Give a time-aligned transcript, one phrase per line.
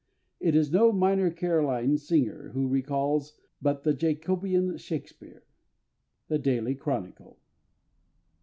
[0.39, 5.43] It is no minor Caroline singer he recalls, but the Jacobean SHAKESPEARE.
[6.27, 7.37] _The Daily Chronicle.